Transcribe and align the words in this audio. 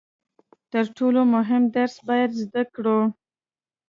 تر 0.71 0.85
ټولو 0.97 1.21
مهم 1.35 1.63
درس 1.75 1.95
باید 2.09 2.31
زده 2.41 2.61
یې 2.65 2.69
کړو. 2.75 2.99